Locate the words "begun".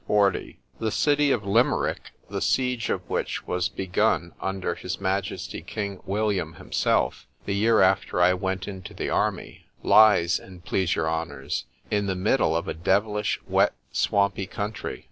3.69-4.31